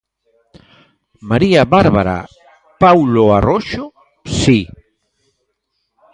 [1.29, 2.17] María Bárbara
[2.83, 3.83] Paulo Arroxo:
[4.39, 4.59] Si.